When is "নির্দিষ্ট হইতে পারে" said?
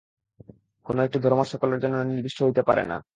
2.03-2.83